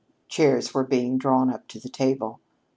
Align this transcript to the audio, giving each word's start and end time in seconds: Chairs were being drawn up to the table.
Chairs 0.27 0.73
were 0.73 0.83
being 0.83 1.19
drawn 1.19 1.51
up 1.51 1.67
to 1.67 1.79
the 1.79 1.87
table. 1.87 2.39